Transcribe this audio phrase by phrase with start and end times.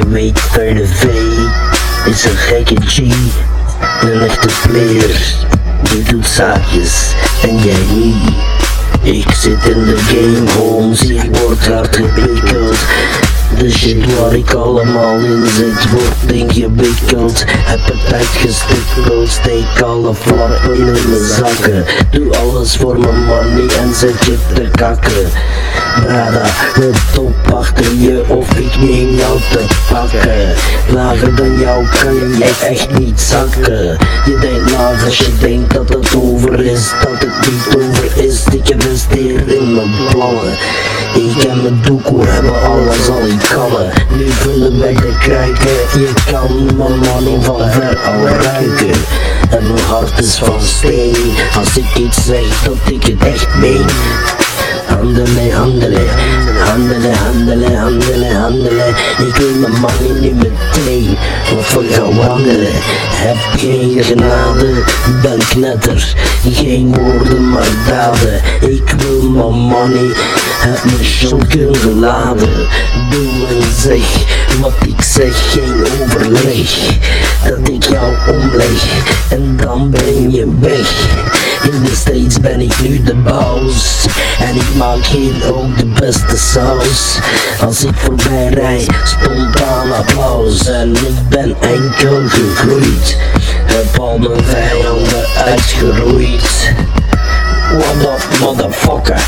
[0.00, 1.04] weet, Vele V
[2.04, 2.98] is een gekke G.
[4.00, 5.20] Een echte player,
[5.82, 8.32] die doet zaakjes en jij niet.
[9.02, 12.78] Ik zit in de game, Holmes, ik word hard gepikkeld.
[13.58, 20.14] De shit waar ik allemaal in zit wordt ingewikkeld Heb het tijd gestippeld, steek alle
[20.14, 25.30] flappen in mijn zakken Doe alles voor mijn money en zet je te kakken
[26.04, 27.51] Brada, het op achter
[28.02, 30.54] je of ik neem jou te pakken.
[30.88, 33.98] Lager dan jou kan je echt niet zakken.
[34.24, 38.44] Je denkt laag als je denkt dat het over is Dat het niet over is,
[38.52, 40.52] ik investeer in mijn plannen.
[41.14, 43.92] Ik en mijn doekoe hebben alles al in kallen.
[44.16, 49.00] Nu vullen wij de krijken Je kan mijn money van ver al ruiken
[49.50, 51.34] En mijn hart is van steen.
[51.58, 53.86] Als ik iets zeg dat ik het echt meen
[55.02, 56.08] Handelen, handelen,
[56.64, 58.88] handelen, handelen, handelen, handelen.
[59.18, 61.16] Ik wil mijn money nu meteen.
[61.58, 62.72] Of we gaan wandelen
[63.10, 64.82] Heb geen genade,
[65.22, 66.14] ben knetter
[66.52, 68.40] Geen woorden maar daden.
[68.60, 70.10] Ik wil mijn money
[70.60, 72.68] Heb mijn shotgun geladen.
[73.10, 74.24] Doe en zeg
[74.60, 75.52] wat ik zeg.
[75.52, 76.98] Geen overleg.
[77.48, 78.84] Dat ik jou omleg.
[79.28, 81.20] En dan ben je weg.
[81.62, 84.06] In de States ben ik nu de baus
[84.48, 87.18] En ik maak hier ook de beste saus.
[87.60, 90.66] Als ik voorbij rij, spontaan applaus.
[90.66, 93.16] En ik ben enkel gegroeid.
[93.64, 96.72] Heb al mijn vijanden uitgeroeid.
[97.78, 99.22] What up motherfucker?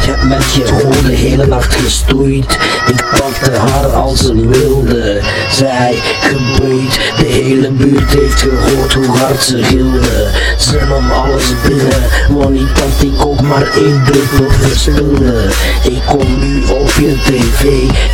[0.00, 2.58] Ik heb met je hoor de hele nacht gestoeid.
[2.86, 5.20] Ik pakte haar als een wilde.
[5.50, 7.00] Zij geboeid.
[7.18, 12.76] De hele buurt heeft gehoord hoe hard ze gilde Ze nam alles binnen Want niet
[12.76, 15.50] dat ik maar één druppel verspilde
[15.82, 17.62] Ik kom nu op je tv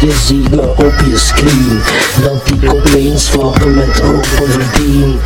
[0.00, 1.81] Je ziet me op je screen.
[2.22, 5.21] Dat ik opeens flappen met open verdien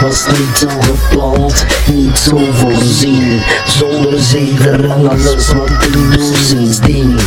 [0.00, 3.40] was niet zo gepland, niet zo voorzien.
[3.66, 7.18] Zonder zeven en alles wat ik doe sindsdien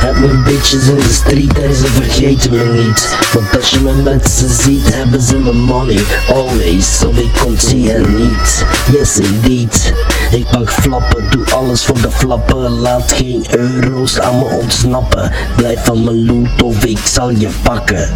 [0.00, 3.16] heb mijn bitches in de street en ze vergeten me niet.
[3.32, 7.90] Want als je me met ze ziet hebben ze mijn money Always, of ik ontzie
[7.90, 8.64] hen niet.
[8.92, 9.92] Yes indeed.
[10.30, 12.70] Ik mag flappen, doe alles voor de flappen.
[12.70, 15.32] Laat geen euro's aan me ontsnappen.
[15.56, 18.08] Blijf van mijn loot of ik zal je pakken